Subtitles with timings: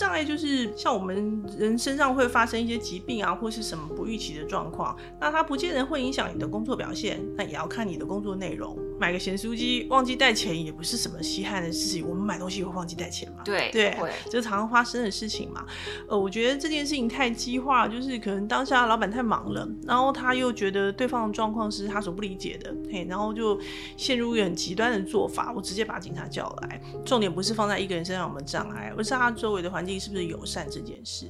[0.00, 8.78] 障碍就是像我们人身上会发生一些疾病啊，或是什么不预期的状况，那它不见得会影响你的工作表现，那也要看你的工作内容。
[9.00, 13.42] 买个咸酥鸡忘记带钱也不是什么稀罕的事情，我们买东西会忘记带钱嘛？
[13.42, 15.64] 对对会，这常常发生的事情嘛。
[16.06, 23.58] 呃，我觉得这件事情太激化，就是可能当下老板太忙了，然后他又觉得对方的状况是他所不理解的，嘿，然后就
[23.96, 26.78] 陷入一个很极端的做法，我直接把警察叫来。
[27.02, 31.24] 重点不是放在一个人身上有没有障碍，而是他周围的环境是不是友善这件事。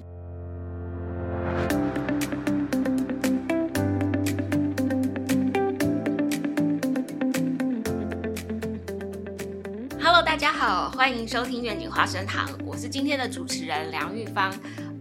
[10.51, 14.53] 大家好，欢迎收听愿景花生堂，我是今天的主持人梁玉芳。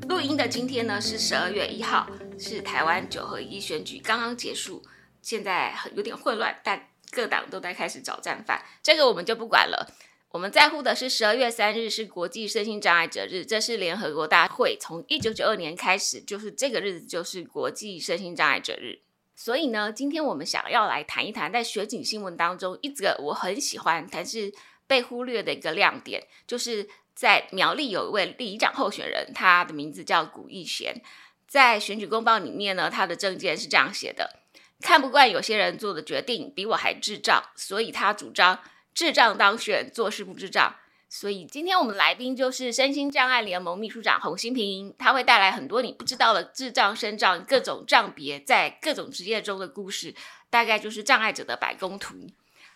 [0.08, 4.84] 录音的今天呢是十二月一号，是台湾九合一选举刚刚结束，
[5.24, 9.92] 现在有点混乱，但各党都在开始找战犯，这个我们就不管了。
[10.30, 19.00] 我们在乎的是十二月三日是国际身心障碍者日，这是联合国大会从一九九二年开始，就是这个日子就是国际身心障碍者日。
[19.36, 24.54] 所以呢，今天我们想要来谈一谈，在选举新闻当中，一个我很喜欢，但是
[24.90, 31.00] 被忽略的一个亮点，就是在苗栗有一位里长候选人，他的名字叫古义贤。
[31.48, 34.40] 在选举公报里面呢，他的证件是这样写的：
[34.82, 38.60] 看不惯有些人做的决定比我还智障，所以他主张
[38.96, 40.76] 智障当选，做事不智障。
[41.08, 50.16] 所以今天我们来宾就是身心障碍联盟秘书长洪新平，他会带来很多你不知道的智障、身障各种障别在各种职业中的故事，
[50.50, 52.16] 大概就是障碍者的百工图。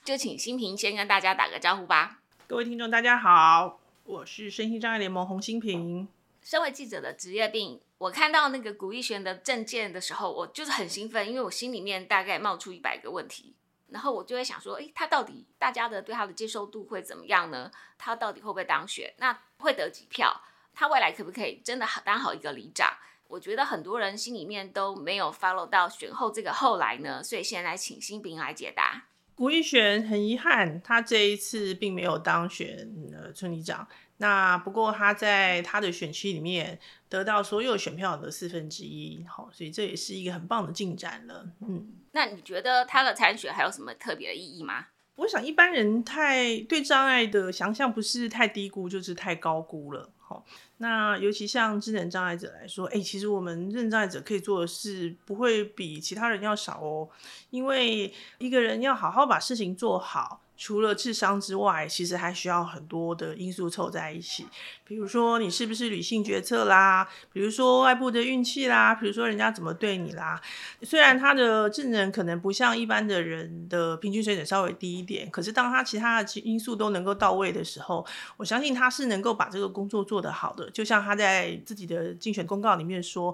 [0.04, 2.20] 就请新平先跟大家打个招呼吧。
[2.46, 6.06] 各位听众，大家好，我是身心障碍联盟洪新平。
[6.42, 13.56] 身为记者的职业病，我看到那个古一璇的证件的时候，我就是很兴奋，因为我心里面大概冒出一百个问题，
[13.92, 17.72] 然后我就会想说，诶，他到底大家的对他的接受度会怎么样呢？
[17.98, 19.14] 他到底会不会当选？
[19.20, 20.42] 那会得几票？
[20.74, 22.94] 他未来可不可以真的好当好一个里长？
[23.30, 29.06] 我觉得很多人心里面都没有 follow 到选后这个后来呢，所以先来请新平来解答。
[29.36, 33.88] 古一璇很遗憾，他这一次并没有当选呃村里长。
[34.18, 36.80] 那不过他在他的选区里面
[37.10, 41.50] 得到所有选票的四分之一，好，所以这也是一个很棒的进展了。
[41.62, 44.88] 嗯，那你觉得他的参选还有什么特别的意义吗？
[45.16, 50.10] 我想一般人太对障碍的想象不是太低估，就是太高估了。
[50.18, 50.46] 好，
[50.84, 57.08] 那尤其像智能障碍者来说，哎、其实我们认障碍者可以做的事不会比其他人要少哦，
[57.52, 60.42] 因为一个人要好好把事情做好。
[60.56, 64.46] 除了智商之外，其实还需要很多的因素凑在一起，
[64.86, 70.40] 比如说你是不是理性决策啦，比如说外部的运气啦，比如说人家怎么对你啦。
[70.84, 78.06] 虽然他的智能可能不像一般的人的平均水准稍微低一点，可是当他其他的因素都能够到位的时候，
[78.38, 80.70] 我相信他是能够把这个工作做得好的。
[80.74, 83.34] 就像他在自己的竞选公告里面说，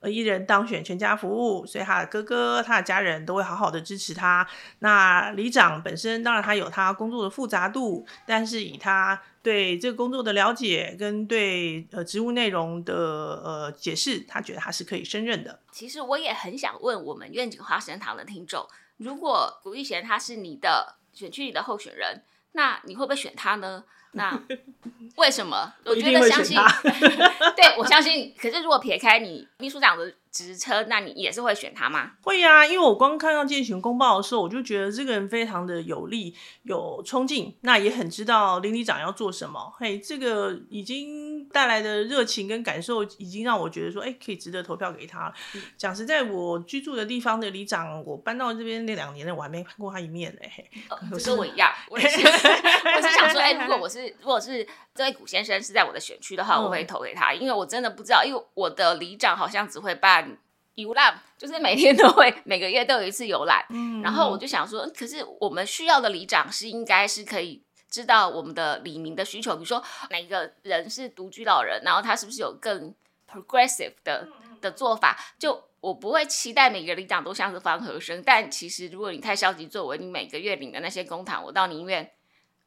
[0.00, 4.46] 呃，一人当选全家服务，所以他的哥哥、他的家人都会好好的支持他。
[4.80, 15.60] 那里长本身当然他有他工作的复杂度，但是以他对这个工作的了解跟对呃职务内容的呃解释，他觉得他是可以胜任的。
[15.70, 22.22] 其实我也很想问我们愿景花生堂的听众，如果古玉贤他是你的选区里的候选人，
[22.52, 23.84] 那你会不会选他呢？
[24.12, 24.38] 那
[25.16, 25.72] 为什么？
[25.84, 26.56] 我觉得相信，
[27.56, 28.34] 对我相信。
[28.40, 32.12] 可是如果撇开你秘书长的职称，那你也是会选他吗？
[32.22, 39.72] 会呀、因为我光看到竞选公报的时候，我就觉得这个人非常的有力、有冲劲，那也很知道林里长要做什么。
[39.78, 45.34] 嘿，这个已经带来的热情跟感受，已经让我觉得说，哎、可以值得投票给他了。
[45.76, 50.40] 讲实在，我居住的地方的里长，我搬到这边那两年了，我还没看过他一面呢。
[50.54, 50.70] 嘿，
[51.24, 60.19] 跟我一样，我也是， 我是想说，哎、如果我是如果是这位古先生是在我的选区的话，嗯我会投给他，因为我真的不知道，因为我的里长好像只会办
[60.74, 67.62] 游览，就是每天都会每个月都有一次游览，嗯然后我就想说，嗯可是我们需要的里长是应该是可以。
[67.90, 72.94] 知道我们的里民的需求，比如说哪个人是独居老人，然后他是不是有更
[73.28, 74.28] progressive 的
[74.60, 75.18] 的做法？
[75.40, 82.08] 就我不会期待每个里长都像是方和生，但其实如果你太消极作为，你每个月领的那些公帑，我倒宁愿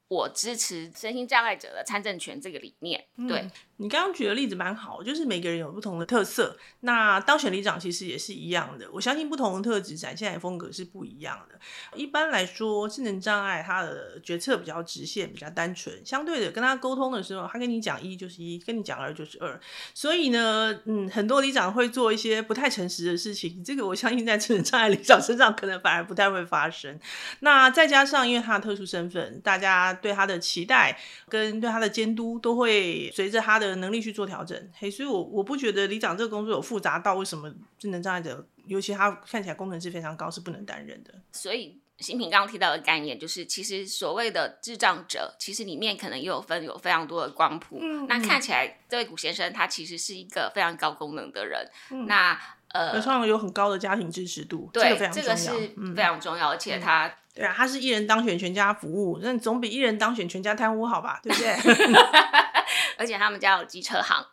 [0.09, 3.05] 我支持身心障碍者的参政权这个理念。
[3.25, 6.57] 对，嗯你刚刚举的例子蛮好，就是每个人有不同的特色。
[6.81, 11.59] 那当选里长其实也是一样的，我相信不同的特质展现的风格是不一样的。
[11.95, 16.05] 一般来说，智能障碍他的决策比较直线，比较单纯。
[16.05, 19.59] 相对的，跟他沟通的时候，他跟你讲一就是一，跟你讲二就是二。
[19.93, 26.99] 所以呢，嗯，很多里长会做一些不太诚实的事情，这个我相信在智能障碍里长身上可能反而不太会发生。
[27.39, 34.69] 那再加上因为他的特殊身份，大家对他的期待跟对他的监督都会随着他的的能力去做调整。
[34.77, 41.13] 嘿，所以我我不觉得里长这个工作有复杂到为什么智能障碍者，尤其他看起来功能是非常高，是不能担任的。
[41.31, 41.79] 所以。
[41.99, 47.79] 新平刚刚提到的概念，就是其实所谓的智障者，其实里面可能也有分有非常多的光谱。
[48.09, 51.65] 那看起来这位古先生他其实是一个非常高功能的人。
[52.07, 52.37] 那
[52.69, 55.51] 呃，上有很高的家庭支持度，对，这个是
[55.95, 61.21] 非常重要，而且他对啊，他是一人当选全家服务，那总比一人当选全家贪污好吧？
[61.23, 61.53] 对不对？
[62.97, 64.25] 而且他们家有机车行，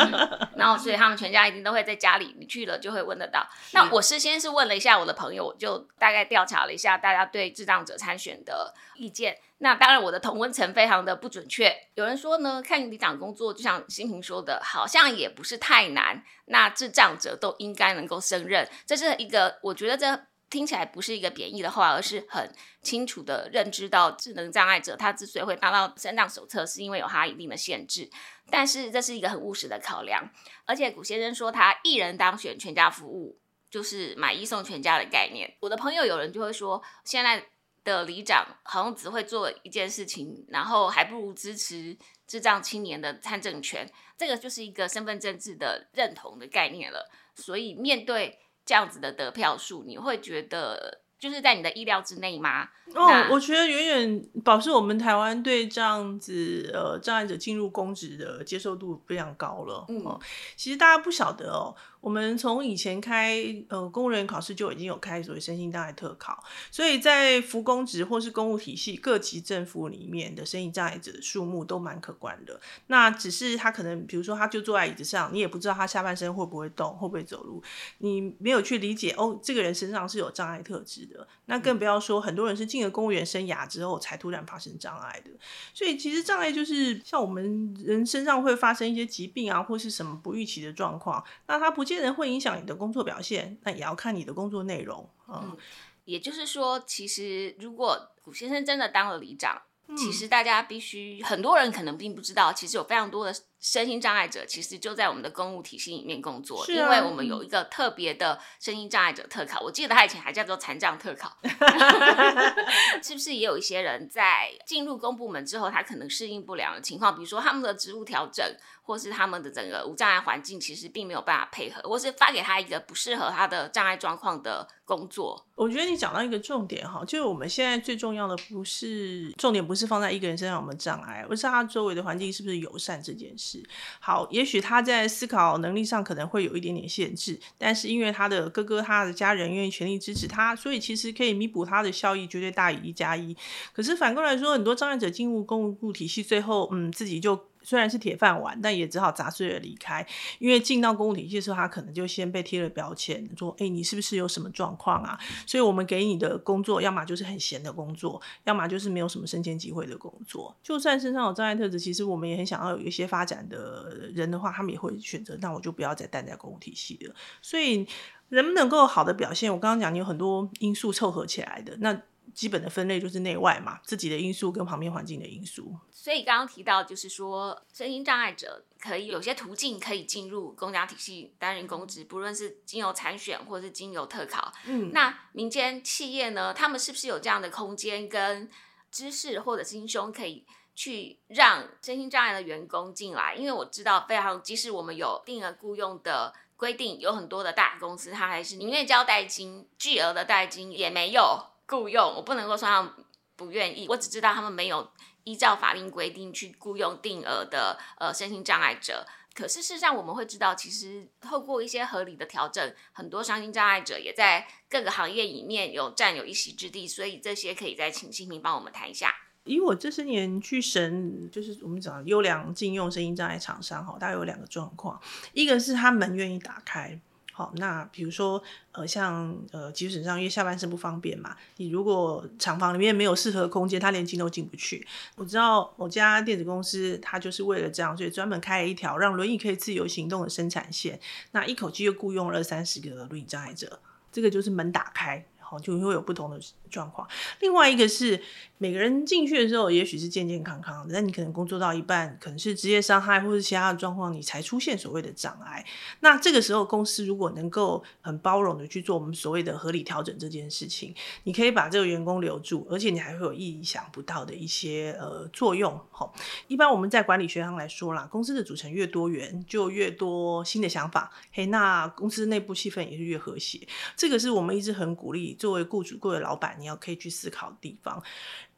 [0.56, 3.46] 然后所以他们全家一定都会在家里，你去了就会问得到。
[3.72, 9.38] 那我事先是问了一下我的朋友，我就大概调查了一下大家对智障者参选的意见。
[9.58, 18.68] 那当然我的同温层非常的不准确，有人说呢，看里长工作就像新平说的，好像也不是太难，那智障者都应该能够胜任。
[18.86, 20.26] 这是一个我觉得这。
[20.48, 22.48] 听起来不是一个贬义的话，而是很
[22.80, 28.08] 清楚的认知到智能障碍者他之所以会拿到身障手册，是因为有他一定的限制。
[28.48, 30.30] 但是这是一个很务实的考量。
[30.64, 35.56] 而且古先生说他一人当选全家服务，就是买一送全家的概念。
[35.60, 37.44] 我的朋友有人就会说，现在
[37.82, 41.98] 的里长好像只会做一件事情，然后还不如支持
[42.28, 43.90] 智障青年的参政权。
[44.16, 47.10] 这个就是一个身份政治的认同的概念了。
[47.34, 48.38] 所以面对。
[48.66, 52.68] 这样子的得票数，你会觉得就是在你的意料之内吗？
[52.94, 59.84] 哦，我觉得远远保持我们台湾对这样子呃障碍者进入公职的接受度非常高了。
[59.88, 60.18] 嗯，
[60.56, 61.74] 其实大家不晓得哦。
[62.00, 72.60] 我们从以前开呃公务员考试就已经有开所谓身心障碍特考，所以在服公职或是公务体系各级政府里面的身心障碍者的数目都蛮可观的。
[72.86, 77.62] 那只是他可能，比如说他就坐在椅子上，你也不知道他下半身会不会动，会不会走路，
[77.98, 81.26] 你没有去理解哦，这个人身上是有障碍特质的。
[81.46, 85.30] 那更不要说很多人是进了公务员生涯之后才突然发生障碍的。
[85.72, 92.02] 所以其实障碍就是像我们人身上会发生一些疾病啊，或是什么不预期的状况，那他不见。
[92.02, 95.56] 人会影响你的工作表现，那也要看你的工作内容嗯，
[96.04, 99.62] 也就是说，其实如果古先生真的当了里长，
[99.96, 103.34] 其实大家必须很多人可能并不知道，其实有非常多的。
[103.58, 111.36] 身心障碍者其实就在我们的公务体系里面工作，因为我们有一个特别的身心障碍者特考，我记得他以前还叫做残障特考，
[113.02, 118.46] 是不是也有一些人在进入公部门之后，他可能适应不良的情况，比如说他们的职务调整，
[118.86, 125.44] 或是他们的整个无障碍环境其实并没有办法配合，或是发给他一个不适合他的障碍状况的工作。
[125.56, 133.60] 我觉得你讲到一个重点哈，就是我们现在最重要的不是重点，不是放在一个人身上有没障碍，而是他周围的环境是不是友善这件事。
[133.98, 143.36] 好，也许他在思考能力上可能会有一点点限制，但是因为他的哥哥、他的家人愿意全力支持他，所以其实可以弥补他的效益，绝对大于一加一。
[143.72, 147.36] 可是反过来说，很多障碍者进入公务体系，最后嗯，自己就。
[147.66, 150.06] 虽然是铁饭碗，但也只好砸碎了离开。
[150.38, 160.56] 因为进到公务体系的时候，他可能就先被贴了标签，说：“哎，你是不是有什么状况啊？”所以，我们给你的工作，要么就是很闲的工作，要么就是没有什么升迁机会的工作。
[160.62, 167.14] 就算身上有障碍特质，其实我们也很想要有一些发展的人的话，他们也会选择，那我就不要再待在公务体系了。
[167.42, 167.84] 所以，
[168.28, 172.00] 能不能够好的表现，我刚刚讲，你有很多因素凑合起来的那。
[172.36, 175.74] 基本的分类就是内外嘛，自己的因素跟旁边环境的因素。
[175.90, 184.52] 所以刚刚提到，就是说，身心障碍者可以有些途径可以进入公家体系担任公职，不论是经由参选或是经由特考。
[184.66, 188.48] 嗯，那民间企业呢，他们是不是有这样的空间跟
[188.92, 193.34] 知识或者心胸，可以去让身心障碍的员工进来？
[193.34, 201.55] 因为我知道，非常即使我们有定额雇佣的规定，有很多的大公司，它还是宁愿交代金，巨额的代金也没有。
[201.66, 202.92] 雇佣我不能够说他们
[203.36, 204.90] 不愿意，我只知道他们没有
[205.24, 209.06] 依照法令规定去雇佣定额的呃身心障碍者。
[209.34, 216.88] 可是事实上我们会知道，其实透过一些合理的调整，很多身心障碍者也在各个行业里面有占有一席之地。
[216.88, 219.14] 所以这些可以再请新平帮我们谈一下。
[219.44, 224.98] 以我这些年去审，就是我们讲优良禁用声音障碍厂商哈，大概有两个状况，
[225.34, 226.98] 一个是他们愿意打开。
[227.36, 234.86] 好，那比如说，呃，像呃，基础上因为下半身不方便嘛，你如果厂房里面没有适合的空间，他连进都进不去。
[235.16, 240.98] 我知道某家电子公司，他就是为了这样，所以专门开了一条让轮椅可以自由行动的生产线，
[241.32, 245.22] 那一口气就雇佣了三十个轮椅障碍者，这个就是门打开。
[245.38, 246.40] 好，就会有不同的
[246.70, 247.08] 状况。
[247.40, 248.20] 另外一个是
[248.58, 255.64] 每个人进去的时候，也许是健健康康的，但你可能工作到一半，可能是职业伤害或者其他的状况，你才出现所谓的障碍。
[256.00, 260.94] 那这个时候，公司如果能够很包容的去做我们所谓的合理调整这件事情，
[261.24, 265.78] 你可以把这个员工留住，而且你还会有意想不到的一些呃作用。
[265.90, 266.14] 好，
[266.48, 271.12] 一般我们在管理学上来说啦，公司的组成越多元，就越多新的想法。
[271.30, 273.60] 嘿，那公司内部气氛也是越和谐。
[273.96, 278.02] 这个是我们一直很鼓励作为雇主、各位老板，你要可以去思考的地方。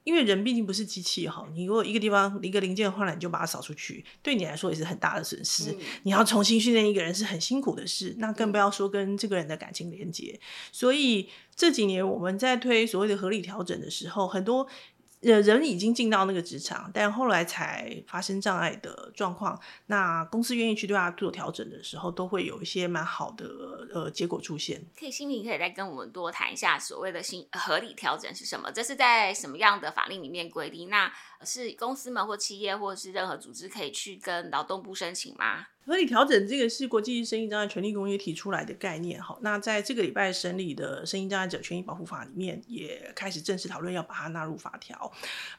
[0.05, 5.77] 因为人毕竟不是机器哈，你如果一个地方一个零件坏了，你就把它扫出去，对你来说也是很大的损失。
[6.05, 10.41] 你要重新训练一个人是很辛苦的事，那更不要说跟这个人的感情连接。
[10.73, 14.67] 所以这几年我们在推所谓的合理调整的时候，很多。
[15.23, 19.61] 呃，人已经进到那个职场，但后来才发生障碍的状况。
[19.87, 23.47] 那公司愿意去对他做调整的时候，都会有一些蛮好的
[23.93, 24.81] 呃结果出现。
[24.97, 28.71] 可以，心里可以再跟我们多谈一下所谓的新合理调整是什么？
[28.71, 30.89] 这是在什么样的法令里面规定？
[30.89, 31.13] 那
[31.45, 35.67] 是公司们或企业或者是任何组织可以去跟劳动部申请吗？
[35.89, 39.39] 合理调整这个是国际声音障碍权利公约提出来的概念，哈。
[39.41, 45.11] 那在这个礼拜审理的声音障碍者权益保护法里面，也开始正式讨论要把它纳入法条。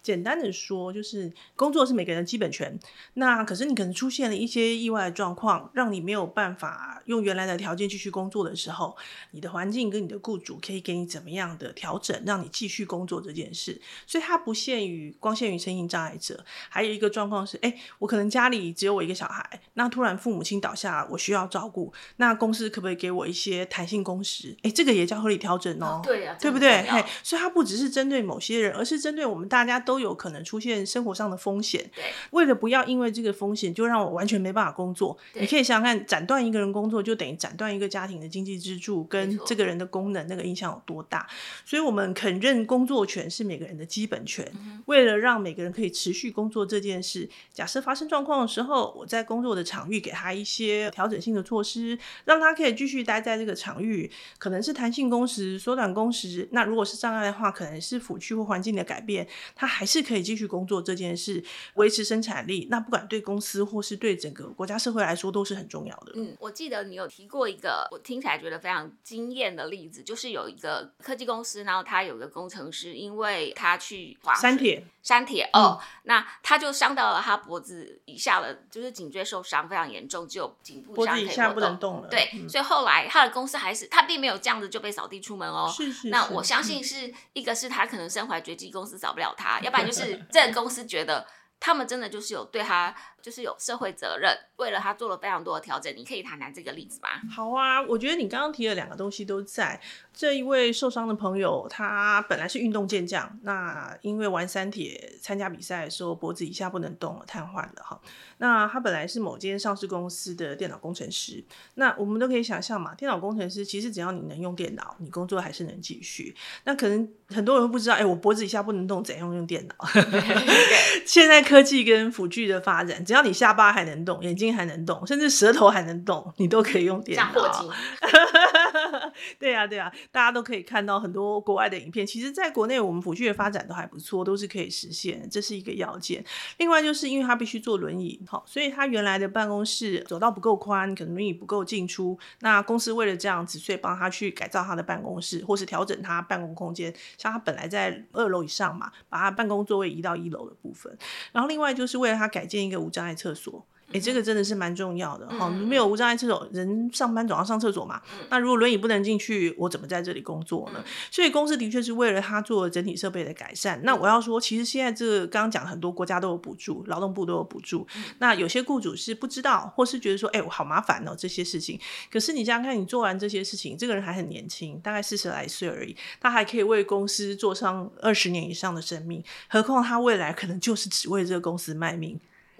[0.03, 2.79] 简单的说，就是工作是每个人基本权。
[3.15, 8.95] 那可是你可能出现了一些意外的状况，让你没有办法用原来的条件继续工作的时候，
[9.31, 13.81] 你的环境跟你的雇主可以给你怎么样的调整，让你继续工作这件事。
[14.05, 20.18] 所以它不限于光限于声音障碍者，还有一个状况是，哎，我可能家里只有我一个小孩，那突然。
[20.19, 24.55] 父母亲倒下，我需要照顾，那公司可不可以给我一些弹性工时？
[24.63, 26.83] 哎，这个也叫合理调整哦，对呀，对不对？
[26.83, 31.89] 嘿，所以它不只是针对某些人，而是针对我们大家都有可能出现生活上的风险。
[31.95, 41.25] 对，为了不要因为这个风险就让我完全没办法工作，你可以想想看，斩断一个人工作就等于斩断一个家庭的经济支柱，跟这个人的功能那个影响有多大？
[41.65, 44.45] 所以我们肯认工作权是每个人的基本权。
[44.85, 50.08] 为了让每个人可以持续工作这件事，假设发生状况的时候，我在工作的场域给。
[50.09, 56.49] 给他一些调整性的措施，让他可以继续待在这个场域，可能是弹性工时、缩短工时。
[56.51, 61.43] 那如果是障碍的话，可能是辅区或环境的改变，他还是可以继续工作这件事，
[61.75, 62.67] 维持生产力。
[62.71, 66.13] 那不管对公司或是对整个国家社会来说，都是很重要的。
[66.15, 74.83] 嗯，我记得你有提过一个我听起来觉得非常惊艳的例子，就是有一个科技公司，然后他有个工程师，因为他去滑山铁。
[75.01, 82.07] 山铁哦，那他就伤到了他脖子以下的，就是颈椎受伤非常严重，就颈部以下不能动了。
[82.07, 85.71] 对，所以后来他的公司还是他并没有这样子就被扫地出门哦。
[85.75, 86.09] 是是。
[86.09, 91.25] 那我相信是一个是他可能身怀绝技，公司扫不了他； 要不然就是这个公司觉得
[91.59, 92.95] 他们真的就是有对他。
[93.21, 95.93] 就是有社会责任，为了他做了非常多的调整。
[95.95, 97.09] 你可以谈谈这个例子吗？
[97.33, 99.79] 好啊，我觉得你刚刚提的两个东西都在。
[100.13, 107.99] 这一位受伤的朋友，他本来是运动健将，那因为玩三铁参加比赛的时候脖子以下不能动了，瘫痪了哈。
[108.39, 111.41] 那他本来是某间上市公司的电脑工程师，
[111.75, 116.35] 那我们都可以想象嘛，电脑工程师其实只要你能用电脑，你工作还是能继续。
[116.65, 119.75] 那可能很多人会不知道，哎，我脖子以下不能动，怎样用电脑？
[121.05, 123.05] 现在科技跟辅具的发展。
[123.09, 127.25] 只要你下巴还能动，眼睛还能动，甚至舌头还能动，你都可以用电脑。
[129.39, 132.05] 对呀，对呀，大家都可以看到很多国外的影片。
[132.05, 136.23] 其实，在国内我们辅具的发展都还不错，都是可以实现，这是一个要件。
[136.57, 142.17] 另外，就是因为他必须坐轮椅，好，所以他原来的办公室走道不够宽，可能轮椅不够进出。
[142.39, 146.93] 那公司为了这样子，所以帮他去改造他的办公室，或是调整他办公空间。
[147.17, 150.97] 像他本来在二楼以上嘛，把他办公座位移到一楼的部分。
[151.31, 153.65] 然后，另外就是为了他改建一个无障碍厕所。
[153.91, 155.49] 哎，这个真的是蛮重要的哈！
[155.49, 158.01] 没有无障碍厕所，人上班总要上厕所嘛。
[158.29, 160.83] 那如果轮椅不能进去，我怎么在这里工作呢？
[161.09, 163.79] 所以公司的确是为了他做整体设备的改善。
[163.83, 167.87] 那我要说，其实现在这刚刚讲很多国家都有补助，劳动部都有补助。
[168.19, 171.79] 那有些雇主是不知道，或是觉得说，哎，我好麻烦哦这些事情。
[172.11, 179.23] 可是你想想看，你做完这些事情，这个人还很年轻，大概四十来岁而已，他还可以为公司做上二十年以上的生命。
[179.47, 182.19] 何况他未来可能就是只为这个公司卖命。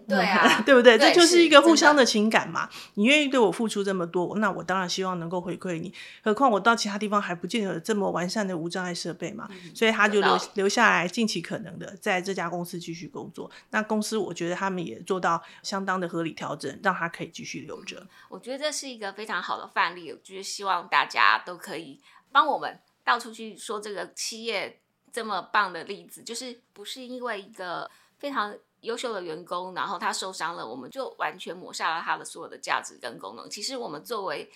[0.10, 0.98] 对啊， 对不对？
[0.98, 2.68] 这就是一个互相的情感嘛。
[2.96, 5.94] 你愿意对我付出这么多，那我当然希望能够回馈你。
[6.24, 9.48] 何况我到其他地方还不见得有这么完善的无障碍设备嘛。
[9.76, 13.50] 所以他就留留下来，尽其可能的在这家公司继续工作。
[13.70, 18.06] 那公司我觉得他们也做到相当的合理调整，让他可以继续留着。
[18.30, 22.02] 我觉得这是一个非常好的范例，就是希望大家都可以
[22.32, 24.80] 帮我们到处去说这个企业
[25.14, 28.56] 这么棒的例子，就是不是因为一个非常。
[28.82, 33.50] 优秀的员工，然后他受伤了，我们就完全抹杀了他的所有的价值跟功能。
[33.50, 34.50] 其实我们作为，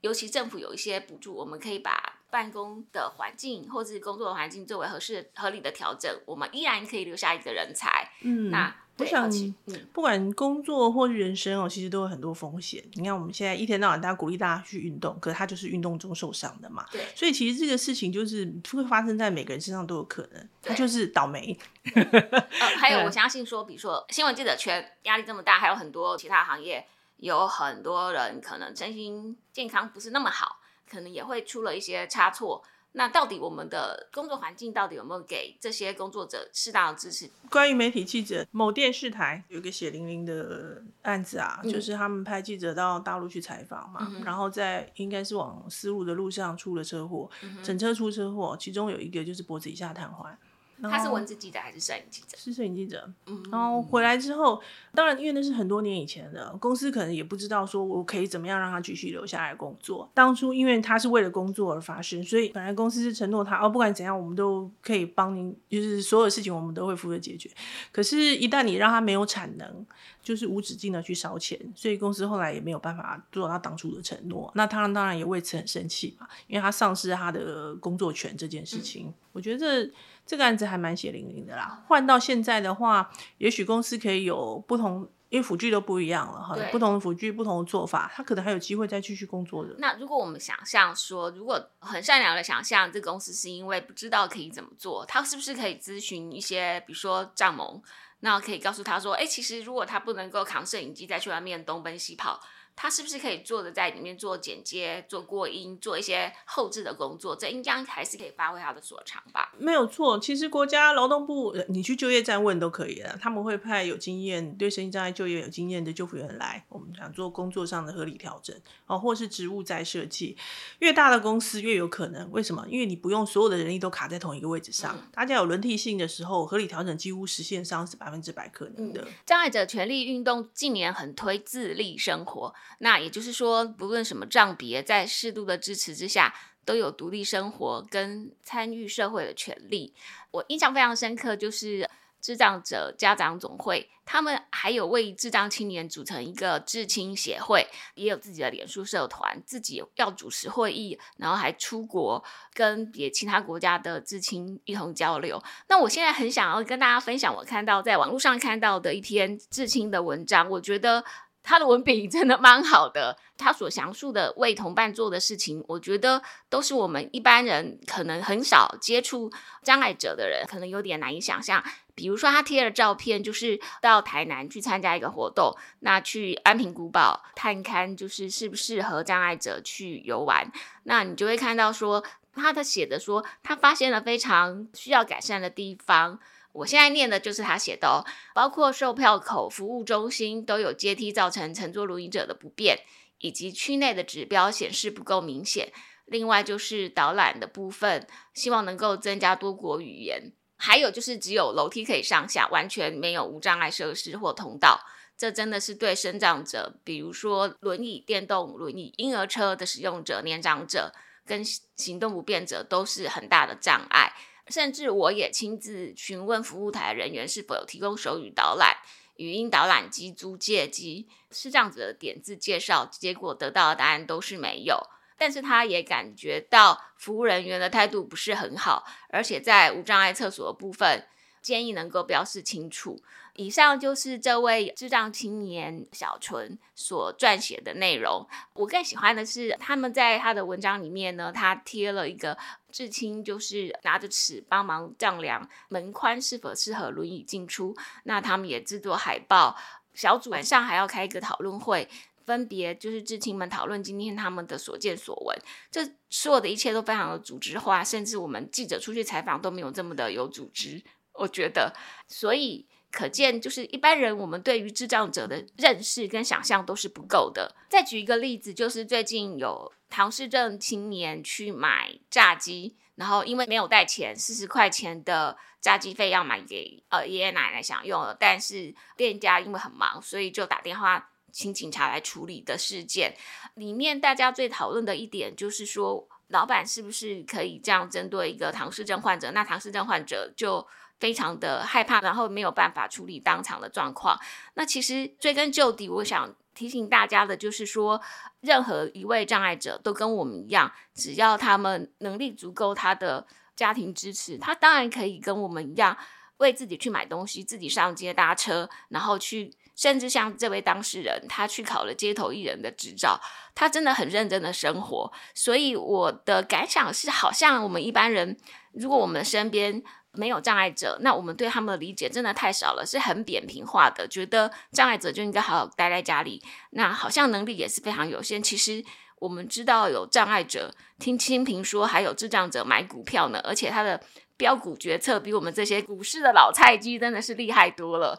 [0.00, 8.10] 尤其政府有一些补助，我们可以把办公的环境或者是工作的环境作为合适合理的调整，我们依然可以留下一个人才。
[8.22, 9.30] 嗯，那我想，
[9.66, 12.84] 嗯，不管工作或是人生哦，其实都有很多风险。
[12.92, 16.86] 你看，我们现在一天到晚大家鼓励大家去运动，可是他就是运动中受伤的嘛。
[16.92, 21.58] 对，所以其实这个事情就是会发生在每个人身上都有可能，他就是倒霉。
[21.94, 30.59] 呃，还有我相信说，比如说新闻记者圈压力这么大，还有很多其他行业，有很多人可能身心健康不是那么好，
[30.90, 32.62] 可能也会出了一些差错。
[32.92, 37.30] 那到底我们的工作环境到底有没有给这些工作者适当的支持？
[37.48, 47.30] 关于媒体记者，某电视台有一个血淋淋的案子啊，就是他们派记者到大陆去采访嘛，然后在应该是往丝路的路上出了车祸，
[47.62, 50.34] 整车出车祸，其中有一个就是脖子以下瘫痪。
[50.82, 52.36] 他是文字记者还是摄影记者？
[52.36, 53.10] 是摄影记者。
[53.26, 54.60] 嗯然后回来之后，
[54.94, 60.08] 当然因为那是很多年以前的，公司可能也不知道说我可以怎么样让他继续留下来工作。
[60.14, 67.50] 当初因为他是为了工作而发生，所以本来公司是承诺他哦，不管怎样我们都可以帮您，就是所有事情我们都会负责解决。
[67.90, 69.86] 可是，一旦你让他没有产能，
[70.22, 74.50] 就是无止境的去烧钱，所以公司后来也没有办法做到当初的承诺。
[74.54, 79.12] 那他当然也为此很生气嘛，因为他丧失他的工作权这件事情。
[79.32, 79.92] 我觉得这
[80.26, 81.82] 这个案子还蛮血淋淋的啦。
[81.86, 89.74] 换到现在的话，也许公司可以有不同，因为辅具都不一样了哈，不同的辅具、不同的做法，他可能还有机会再继续工作的。
[89.78, 97.80] 那如果我们想象说，如果很善良的想象，这个公司是因为不知道可以怎么做，他是不是可以咨询一些，比如说账盟，
[98.20, 102.40] 那可以告诉他说，哎，其实如果他不能够扛摄影机再去外面东奔西跑。
[102.76, 107.36] 他是不是可以做的在里面做剪接、做过音、做一些后置的工作？
[107.36, 109.52] 这应该还是可以发挥他的所长吧？
[109.58, 120.36] 没有错，其实国家劳动部，你去就业站问都可以的，他们会派有经验、对身心障碍就业有经验的救护员来，我们想做工作上的合理调整哦，或是职务再设计。
[120.78, 122.66] 越大的公司越有可能，为什么？
[122.68, 129.06] 因为你不用所有的人力都卡在同一个位置上，大家有轮替性的时候，合理调整几乎实现上是百分之百可能的。
[129.26, 132.54] 障碍者权利运动近年很推自立生活。
[132.78, 139.94] 那也就是说，不论什么账别，在适度的支持之下，都有独立生活跟参与社会的权利。
[140.30, 141.88] 我印象非常深刻，就是
[142.20, 152.22] 智障者家长总会，他们还有为智障青年组成一个智青协会，也有自己的脸书社团，自己要主持会议，然后还出国
[152.54, 155.42] 跟别其他国家的智青一同交流。
[155.68, 161.04] 那我现在很想要跟大家分享，我看到在网络上看到的一篇智青的文章，我觉得。
[161.42, 169.30] 他的文笔真的蛮好的，他所详述的为同伴做的事情，我觉得都是我们一般人可能很少接触
[169.62, 171.64] 障碍者的人，可能有点难以想象。
[171.94, 180.50] 比如说，他贴了照片，就是到台南去参加一个活动，那去安平古堡探勘，就是适不适合障碍者去游玩。
[180.84, 182.02] 那你就会看到说，
[182.34, 186.18] 他的写的说，他发现了非常需要改善的地方。
[186.52, 192.78] 我现在念的就是他写的哦，包括售票口、服务中心都有阶梯，造成乘坐轮椅者的不便，
[193.18, 195.72] 以及区内的指标显示不够明显。
[196.06, 200.32] 另外就是导览的部分，希望能够增加多国语言。
[200.56, 204.80] 还有就是只有楼梯可以上下，完全没有无障碍设施或通道。
[205.16, 210.92] 这真的是对生长者，比如说轮椅、电动轮椅、婴儿车的使用者、年长者
[211.24, 211.44] 跟
[211.76, 214.12] 行动不便者都是很大的障碍。
[214.50, 218.76] 甚至我也亲自询问服务台人员是否有提供手语导览、
[219.16, 224.78] 语音导览机租借机，是这样子的点字介绍，结果得到的答案都是没有。
[225.16, 231.06] 但是他也感觉到服务人员的态度不是很好，而且在无障碍厕所部分，
[231.42, 233.02] 建议能够标示清楚。
[233.40, 238.28] 以上就是这位智障青年小纯所撰写的内容。
[238.52, 242.36] 我更喜欢的是，他们在他的文章里面呢，他贴了一个
[242.70, 247.74] 智青，就是拿着尺帮忙丈量门宽是否适合轮椅进出。
[248.04, 249.56] 那他们也制作海报，
[249.94, 251.88] 小组晚上还要开一个讨论会，
[252.26, 255.38] 分别就是智青们讨论今天他们的所见所闻。
[255.70, 260.82] 这所有的一切都非常的组织化，甚至我们记者出去采访都没有这么的有组织。
[261.14, 261.74] 我觉得，
[262.06, 262.66] 所以。
[262.90, 267.54] 可见，就是一般人我们对于智障者的认识跟想象都是不够的。
[267.68, 283.16] 再举一个例子，就是最近有唐氏症青年去买炸鸡，然后因为没有带钱，四十块钱的炸鸡费要买给呃爷爷奶奶享用了，但是店家因为很忙，所以就打电话请警察来处理的事件。
[283.54, 286.08] 里面大家最讨论的一点就是说。
[286.30, 289.32] 老板是不是可以这样针对一个唐氏症患者？
[289.32, 290.64] 那唐氏症患者就
[291.00, 294.16] 非常的害怕，然后没有办法处理当场的状况。
[294.54, 298.00] 那其实追根究底，我想提醒大家的就是说，
[298.42, 305.96] 任何一位障碍者都跟我们一样，只要他们能力足够，他的家庭支持，他当然可以跟我们一样，
[306.36, 309.52] 为自己去买东西，自己上街搭车，然后去。
[309.76, 313.18] 甚至像这位当事人，他去考了街头艺人的执照，
[313.54, 315.10] 他真的很认真的生活。
[315.34, 318.36] 所以我的感想是，好像我们一般人，
[318.72, 319.82] 如果我们身边
[320.12, 326.42] 没有障碍者，那我们对他们的理解真的太少了，是很扁平化的，觉得障碍者就应该好好待在家里。
[326.70, 328.42] 那好像能力也是非常有限。
[328.42, 328.84] 其实
[329.18, 334.00] 我们知道有障碍者听清平说，还有智障者买股票呢，而且他的。
[334.40, 338.18] 标股决策比我们这些股市的老菜鸡真的是厉害多了。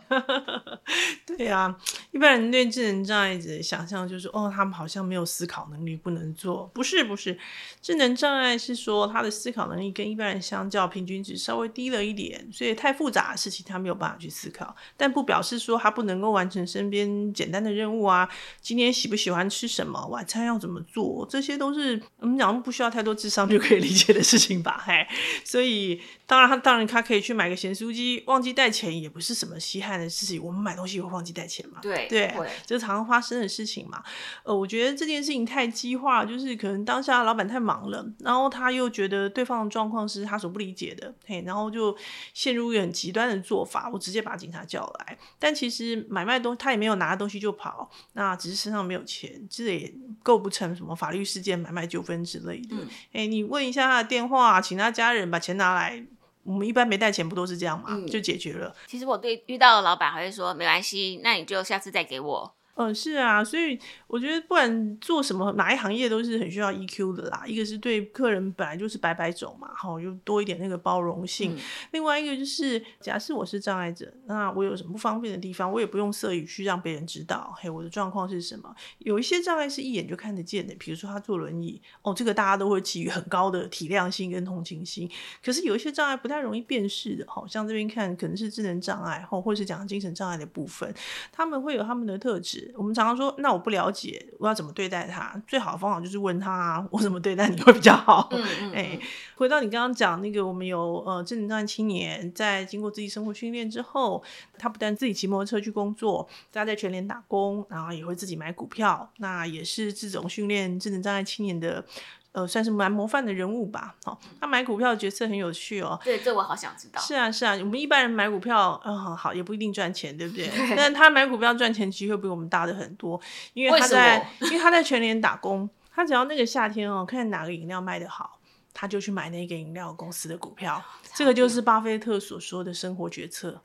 [1.25, 1.75] 对呀，
[2.11, 6.69] 一般人对智能障碍者想象就是，哦，他们好像没有思考能力，不能做。
[6.75, 7.35] 不是，不是，
[7.81, 14.75] 智能障碍是说他的思考能力跟一般人相较，平均值稍微低了一点，所以太复杂的事情他没有办法去思考。
[14.95, 18.29] 但不表示说他不能够完成身边简单的任务啊。
[18.61, 24.83] 今天喜不喜欢吃什么，晚餐要怎么做，这些都是我们讲不需要太多智商就可以理解的事情吧？
[24.85, 25.07] 嘿，
[25.43, 25.99] 所以。
[26.25, 30.41] 当然，他当然他可以去买个咸酥鸡，忘记带钱也不是什么稀罕的事情。
[30.41, 31.79] 我们买东西会忘记带钱嘛？
[31.81, 32.33] 对对，
[32.65, 34.01] 这是常常发生的事情嘛。
[34.43, 41.95] 呃，我觉得这件事情太激化，就是可能当下老板太忙了，然后他又觉得对方的状况是他所不理解的，嘿，然后就
[42.33, 45.17] 陷入一个很极端的做法，我直接把警察叫来。
[45.37, 49.93] 但其实买卖东他也没有拿东西就跑，那只是身上没有钱，这也
[50.23, 52.75] 构不成什么法律事件、买卖纠纷之类的。
[53.11, 56.00] 哎，你问一下他的电话，请他家人把钱拿来。
[56.43, 57.97] 我们一般没带钱，不都是这样吗？
[58.09, 58.75] 就解决了。
[58.87, 62.55] 其实我对遇到的老板还会说，没关系，那你就下次再给我。
[62.75, 67.43] 嗯，是啊，所以我觉得不管做什么，哪一行业都是很需要 EQ 的啦。
[67.45, 71.57] 一个是对客人本来就是白白走嘛，好，又多一点那个包容性。
[71.91, 78.73] 另外一个就是，假设我是障碍者，那我有什么不方便的地方，我也不用色语去让别人知道，嘿，我的状况是什么。
[78.99, 85.09] 有一些障碍是一眼就看得见的，比如说他坐轮椅，哦，这个大家都会给予很高的体谅性跟同情心。
[85.43, 90.93] 可是有一些障碍不太容易辨识的，好像这边看可能是智能障碍，或或是讲精神障碍的部分，
[91.31, 92.70] 他们会有他们的特质。
[92.75, 95.41] 我们常常说，那我不了解，我要怎么对待他？
[95.47, 98.29] 最好的方法就是问他，我怎么对待你会比较好。
[98.73, 98.99] 哎，
[99.35, 104.23] 回到你刚刚讲那个，我们有呃智能障碍青年，在经过自己生活训练之后，
[104.57, 111.85] 他不但自己骑摩托车去工作，他在全联打工，然后也会自己买股票，那也是这种训练智能障碍青年的。
[112.33, 113.95] 呃，算是蛮模范的人物吧。
[114.03, 115.99] 好，他买股票的决策很有趣哦。
[116.03, 117.01] 对，这我好想知道。
[117.01, 120.49] 是啊，是啊，我们一般人买股票，嗯，好也不一定赚钱，对不 对？
[120.75, 123.19] 但他买股票赚钱机会比我们大的很多，
[123.53, 128.39] 因为他在，因为他在全年打工，他只要那个夏天哦，看哪个饮料卖得好，
[128.73, 130.81] 他就去买那个饮料公司的股票。
[131.13, 133.61] 这个就是巴菲特所说的生活决策。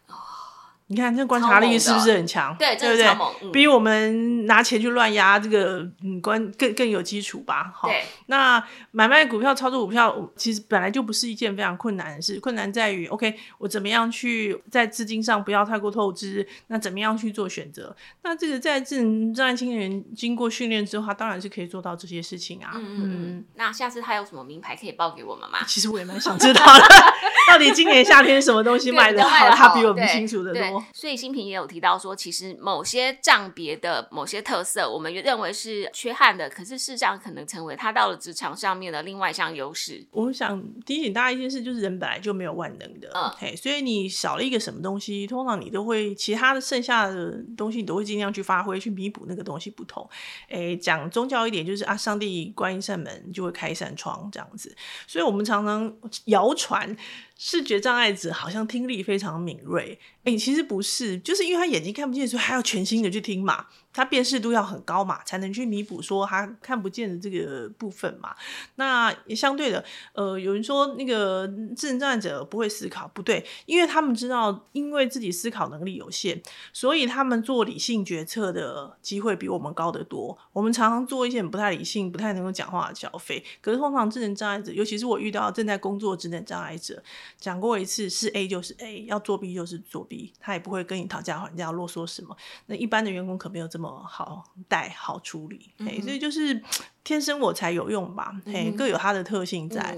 [0.89, 2.55] 你看这观察力是不是很强？
[2.57, 3.51] 对，对不对？
[3.51, 7.73] 比我们拿钱去乱压这个嗯观更更有基础吧？
[7.75, 7.91] 好，
[8.27, 12.39] 那买卖股票、操作股票，其实本来就不是一件非常困难的事。
[12.39, 16.47] 困难在于，OK，我怎么样去在资金上不要太过透支？
[16.69, 17.97] 那怎么样去做选择？
[18.23, 22.71] 那这个在智能障碍青年人经过训练之后，他当然是可以做到这些事情啊。
[22.77, 23.45] 嗯嗯。
[23.57, 25.59] 那下次他有什么名牌可以报给我们吗？
[25.67, 26.83] 其实我也蛮想知道的，
[27.51, 29.51] 到底今年夏天什么东西 卖的好？
[29.51, 30.76] 他比我们清楚的多。
[30.93, 40.05] 所以新平也有提到说，其实某些账别的某些特色，我们认为是缺憾的，可是事实上可能成为他到了职场上面的另外一项优势。
[40.11, 50.09] 我想提醒大家一件事，就是人本来就没有万能的，嗯，嘿，所以你少了一个什么东西，通常你都会其他的剩下的东西，你都会尽量去发挥，去弥补那个东西不同。
[50.49, 54.75] 哎，讲宗教一点，就是啊，上帝关一扇门就会开一扇窗这样子。
[55.07, 55.93] 所以我们常常
[56.27, 56.97] 谣传。
[57.39, 63.67] 视觉障碍者好像听力非常敏锐，哎，其实不是，就是因为他眼睛看不见，所以还要全心的去听嘛。
[63.97, 68.37] 他辨识度要很高嘛，才能去弥补说他看不见的这个部分嘛。
[68.75, 69.83] 那也相对的，
[70.13, 76.43] 呃，有人说那个智能障碍者不会思考，不对，因为他们知道，因为自己思考能力有限，
[76.75, 80.37] 所以他们做理性决策的机会比我们高得多。
[80.53, 83.43] 我们常常做一些不太理性、不太能够讲话的消费。
[83.63, 87.03] 可是通常智能障碍者，尤其是我遇到正在工作智能障碍者，
[87.41, 92.37] 讲过一次是 A 就是 A，要作弊就是作弊，他也不会跟你讨价还价、啰嗦什么。
[92.67, 93.86] 那一般的员工可没有这么。
[94.03, 96.63] 好带好处理，哎，所以就是
[97.07, 99.97] 天生我才有用吧，嘿，各有它的特性在。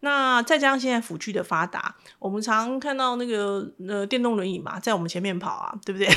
[0.00, 6.08] 那再加上现在辅具的发达，我们常看到那个呃电动轮椅嘛，在我们前面跑啊，对不对？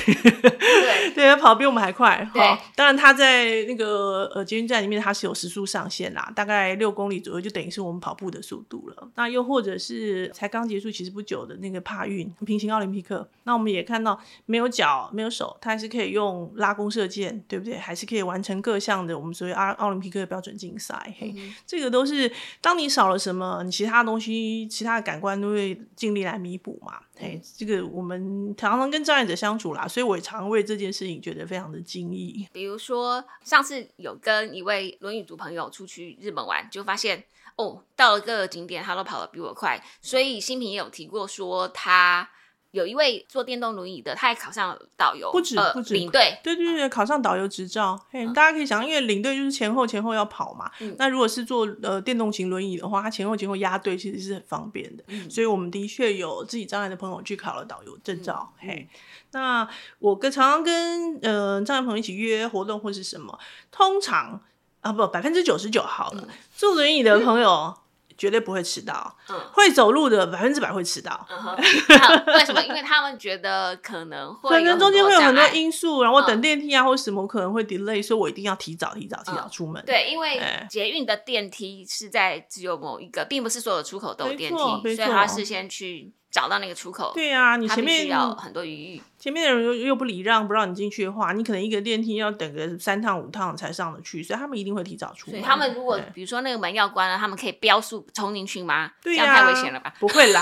[0.41, 2.27] 对， 对，跑比我们还快。
[2.34, 9.10] 对好当然它在那个呃捷运站里面它是有时速上限啦，大概六公里左右，就等于是我们跑步的速度了。
[9.13, 17.77] 那又或者是才刚结束，其实不久的那个帕运平行奥林匹克，那我们也看到没有脚没有手，它还是可以用拉弓射箭，对不对？
[17.77, 21.13] 还是可以完成各项的我们所谓奥奥林匹克的标准竞赛。
[21.19, 21.35] 嘿，
[21.67, 27.01] 这个都是当你少了什么，你其他东西、其他的感官都会尽力来弥补嘛。
[27.17, 32.47] 嘿，这个我们常常跟障碍者相处啦，所以我也常为这件事情觉得非常的惊异。
[32.53, 37.25] 比如说上次有跟一位轮椅族朋友出去日本玩，就发现
[37.57, 42.29] 哦，到了各个景点他都跑得比我快，所以新平也有提过说他。
[42.71, 45.93] 有一位坐电动轮椅的，他也考上了导游，不止呃不止。
[45.93, 50.71] 领队，对对对，考上导游执照，嘿，大家可以想，因为领队就是前后前后要跑嘛。
[50.79, 50.95] 嗯。
[50.97, 55.03] 那如果是坐呃电动型轮椅的话，他前后前后压队其实是很方便的。
[55.07, 55.29] 嗯。
[55.29, 58.53] 所以我们的确有自己障碍的朋友去考了导游证照。
[58.62, 58.89] 嗯嘿，
[59.31, 59.67] 那
[59.99, 63.38] 我跟常常跟呃障碍朋友一起约活动或是什么，
[63.69, 64.41] 通常
[64.79, 67.77] 啊不百分之九十九好了，坐轮椅的朋友
[68.17, 69.39] 绝对不会迟到，嗯。
[69.54, 71.28] 会走路的百分之百会迟到。
[72.28, 72.62] 为什么？
[72.63, 79.50] 因为他们觉得可能会可能中间会有很多因素，然后等嗯电梯啊或什么，可能会 delay，所以我一定要提早、提早、提早嗯。
[79.52, 79.84] 出门。
[79.86, 80.67] 对，因为哎。
[80.69, 87.11] 捷运的电梯是在只有某一个，并不是所有的出口都有电梯，所以他事先去找到那个出口。
[87.13, 89.01] 对啊，你前面要很多余裕。
[89.19, 98.91] 前面的人又又不礼让，不让你进去的话，你可能一个电梯要等个三趟五趟才上得去，所以他们一定会提早出他们如果比如说那个门要关了，他们可以飙速冲进去吗？
[99.03, 99.93] 对呀、这样太危险了吧？
[99.99, 100.41] 不会啦，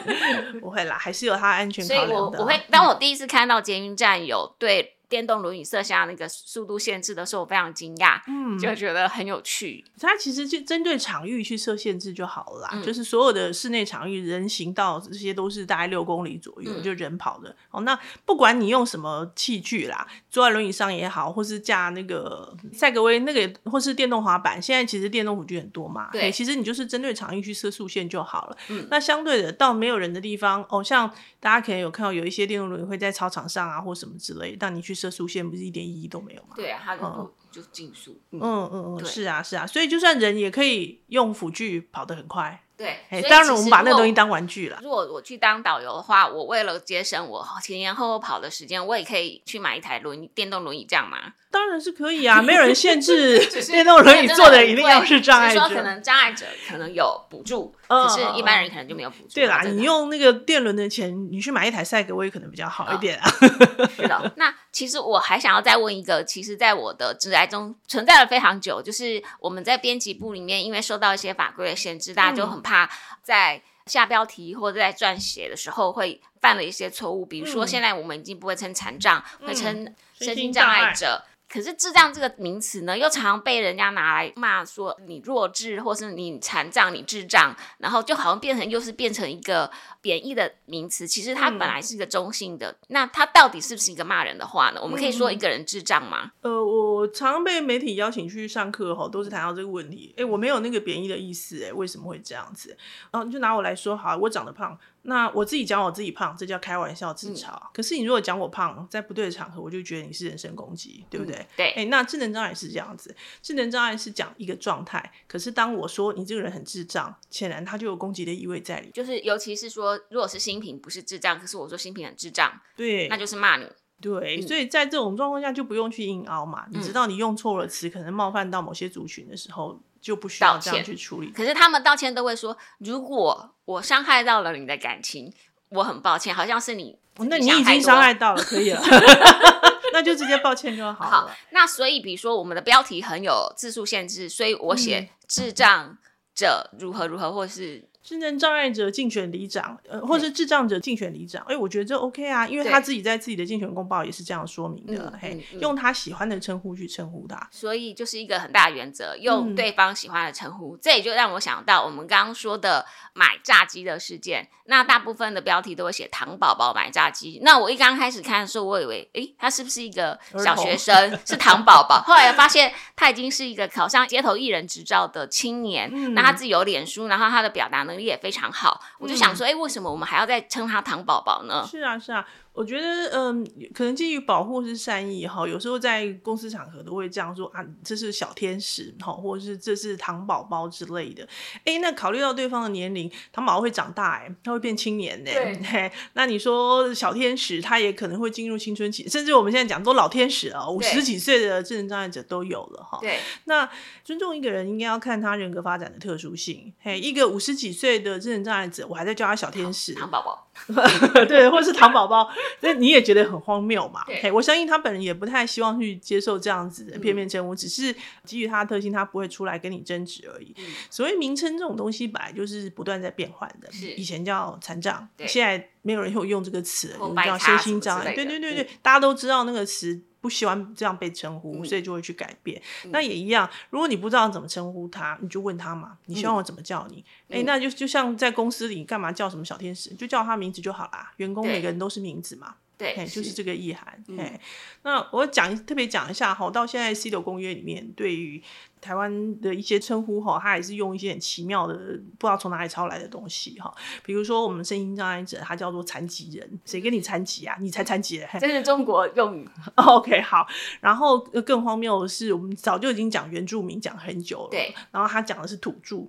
[0.62, 2.38] 不会啦，还是有他安全所以考量的。
[2.38, 9.84] 我我会，当我第一次看到捷运站有对电动轮椅设下那个速度限制的时候，我非常惊讶，嗯，就觉得很有趣。
[10.00, 17.54] 它其实就针对场域去设限制就好了啦，嗯就是所有的室内场域、人行道这些都是大概六公里左右，嗯就人跑的。
[17.70, 28.56] 哦，那不管你用什么器具啦，坐在轮椅上也好，或是架那个赛格威那个，或是电动滑板，现在其实电动辅具很多嘛，对嘿其实你就是针对场域去设速限就好了。
[28.68, 36.50] 嗯那相对的，到没有人的地方，哦，像大家可能有看到有一些电动轮椅会在操场上啊，或什么之类，但你去设速限，不是一点意义都没有吗？
[36.54, 38.20] 对啊，它就嗯就竞速。
[38.32, 42.62] 嗯，嗯嗯是啊是啊，所以就算人也可以用辅具跑得很快。
[42.76, 42.98] 对。
[43.28, 44.78] 当然我们把那个东西当玩具了。
[44.82, 51.18] 如果我去当导游的话，我为了节省我前前后后跑的时间，我也可以去买一台轮椅电动轮椅，这样吗？
[51.50, 53.38] 当然是可以啊，没有人限制
[53.72, 55.82] 电动轮椅坐的一定要是障碍者说可。
[55.82, 59.34] 能障碍者可能有补助，嗯可是一般人可能就没有补助。
[59.34, 63.30] 对啦，你用那个电轮的钱，你去买一台赛格威可能比较好一点啊。
[63.94, 64.32] 是的。
[64.36, 72.90] 那其实我还想要再问一个，其实在我的职涯中存在了非常久，就是我们在编辑部里面，因为受到一些法规的限制，大家就很怕
[73.22, 77.24] 在下标题或者在撰写的时候会犯了一些错误。
[77.24, 81.24] 比如说，嗯现在我们已经不会称残障，会称身身心心障碍者。
[81.48, 91.06] 可是智障这个名词呢，又常常被人家拿来骂说你弱智，或是你残障、你智障，然后就好像变成又是变成一个贬义的名词。
[91.06, 94.80] 其实它嗯本来是一个中性的，那它到底是不是一个骂人的话呢？
[94.82, 96.32] 我们可以说嗯一个人智障吗？
[96.40, 100.14] 呃，我常被媒体邀请去上课哈，都是谈到这个问题。
[100.16, 102.76] 哎，我没有那个贬义的意思，哎，为什么会这样子？
[103.12, 104.76] 嗯、就拿我来说，好，我长得胖，
[105.06, 107.52] 那我自己讲我自己胖，这叫开玩笑自嘲。
[107.54, 111.34] 嗯可是你如果讲我胖，在不对的场合，我就觉得你是人身攻击，对不对？
[111.36, 118.92] 嗯对哎、那智能障碍是这样子，智能障碍是讲一个状态，可是当我说你这个人很智障，显然他就有攻击的意味在里面。
[118.92, 123.66] 就是尤其是说，如果是新品不是智障，可是我说新品很智障，对，那就是骂你。
[124.00, 126.66] 对，嗯所以在这种状况下就不用去硬凹嘛。
[126.70, 131.32] 你知道你用错了词，可能冒犯到某些族群的时候，就不需要道这样歉去处理。
[131.32, 135.34] 可是他们道歉都会说，如果我伤害到了你的感情，
[135.70, 138.80] 我很抱歉，好像是你哦那你已经伤害到了，可以了
[139.92, 145.98] 那就直接抱歉就好好。，那所以比如说我们的标题很有字数限制，所以我嗯写智障
[146.36, 157.48] 者如何如何，或是智能障碍者竞选里长，呃，或是智障者竞选里长，哎、我觉得这 OK 啊，因为他自己在自己的竞选公报也是这样说明的，嗯嘿，用他喜欢的称呼去称呼他。
[157.50, 160.76] 所以就是一个很大的原则，用嗯对方喜欢的称呼。
[160.76, 164.48] 这也就让我想到我们刚刚说的买炸鸡的事件。
[164.68, 167.38] 那大部分的标题都会写“糖宝宝买炸鸡”。
[167.44, 171.16] 那我一刚开始看的时候，我以为，诶，他是不是一个小学生？
[171.24, 172.02] 是糖宝宝。
[172.02, 175.90] 后来发现他已经是一个考上街头艺人执照的青年。
[175.92, 178.80] 嗯那他自己有脸书，然后他的表达能力也非常好。
[178.98, 181.66] 我就想嗯说，诶，为什么我们还要再称他糖宝宝呢？
[181.68, 182.26] 是啊，是啊，
[182.56, 191.28] 我觉得，嗯，可能基于保护是善意哈，有时候在公司场合都会这样说啊，这是小天使哈，或者是这是糖宝宝之类的。
[191.64, 195.30] 哎，那考虑到对方的年龄，糖宝宝会长大，哎，他会变青年呢。
[195.30, 195.92] 对。
[196.14, 202.98] 那你说小天使，他也可能会进入青春期，甚至我们现在讲都老天使啊，五十几岁的智能障碍者都有了哈。
[203.02, 203.18] 对。
[203.44, 203.68] 那
[204.02, 206.72] 尊重一个人，应该要看他人格发展的特殊性。
[206.80, 210.45] 嘿，一个五十几岁的智能障碍者，我还在叫他小天使，糖宝宝。
[211.28, 212.30] 对，或是糖宝宝。
[212.60, 214.02] 那你也觉得很荒谬嘛？
[214.06, 220.54] 嘿，我相信他本人也不太希望去接受这样子的片面称呼，只是基于他的特性，他不会出来跟你争执而已。
[220.90, 223.70] 所谓名称这种东西，本来就是不断在变换的。
[223.70, 228.12] 是以前叫残障，现在没有人会用这个词，叫身心障碍。
[228.14, 230.02] 对对对对，大家都知道那个词。
[230.20, 232.60] 不喜欢这样被称呼，所以就会去改变。
[232.90, 235.98] 那也一样，如果你不知道怎么称呼他，你就问他嘛。
[236.06, 237.04] 你希望我怎么叫你？
[237.28, 239.94] 哎，那就就像在公司里，干嘛叫什么小天使？
[239.94, 241.12] 就叫他名字就好啦。
[241.16, 242.56] 员工每个人都是名字嘛。
[242.78, 244.02] 对，就是这个意涵。
[244.18, 244.38] 哎，
[244.82, 248.42] 那我讲特别讲一下哈，到现在 C 的公约里面，对于
[248.82, 251.74] 台湾的一些称呼哈，它也是用一些很奇妙的，
[252.18, 253.74] 不知道从哪里抄来的东西哈。
[254.04, 257.56] 比如说我们身心障碍者，他叫做残疾人，谁跟你残疾啊？
[257.60, 258.22] 你才残疾？
[258.38, 259.48] 这是中国用语。
[259.76, 260.46] OK，好。
[260.80, 264.74] 然后更荒谬的是，我们早就已经讲原住民讲很久了，对。
[264.90, 266.06] 然后他讲的是土著，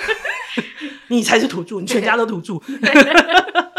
[1.08, 2.54] 你才是土著，你全家都土著。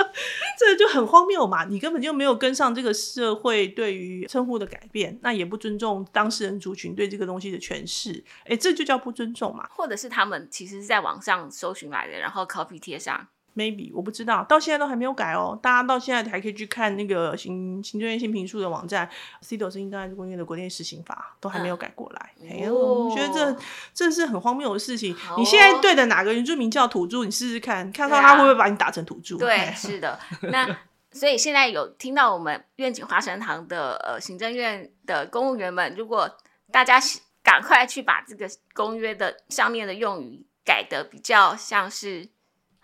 [0.57, 1.65] 这就很荒谬嘛！
[1.65, 9.67] 你根本就没有跟上这个社会对于称呼的改变，那也不尊重当事人族群对这个东西的诠释，哎，这就叫不尊重嘛？
[9.71, 13.27] 或者是他们其实是在网上搜寻来的，然后 copy 贴上。
[13.55, 15.57] Maybe 我不知道，到现在都还没有改哦。
[15.61, 19.07] 大家到现在还可以去看那个行行政院新评述的网站
[19.41, 22.31] ，CDO 声音障碍公约的国内实行法都还没有改过来。
[22.49, 23.57] 哎呦，我觉得这
[23.93, 25.15] 这是很荒谬的事情。
[25.37, 27.23] 你现在对的哪个原住民叫土著？
[27.23, 29.37] 你试试看，看到他会不会把你打成土著？
[29.37, 30.19] 对， 是的。
[30.41, 30.67] 那
[31.11, 36.29] 所以现在有听到我们愿景花神堂的呃行政院的公务员们，如果
[36.71, 36.99] 大家
[37.43, 42.29] 赶快去把这个公约的上面的用语改的比较像是。